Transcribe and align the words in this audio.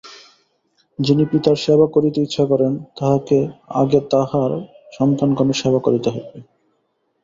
যিনি 0.99 1.23
পিতার 1.25 1.55
সেবা 1.55 1.87
করিতে 1.87 2.19
ইচ্ছা 2.21 2.43
করেন, 2.45 2.73
তাঁহাকে 2.97 3.37
আগে 3.73 3.99
তাঁহার 4.11 4.51
সন্তানগণের 4.91 5.57
সেবা 5.61 5.79
করিতে 5.79 6.07
হইবে। 6.09 6.37